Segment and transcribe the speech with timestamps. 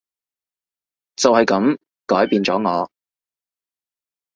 [1.15, 2.89] 就係噉改變咗我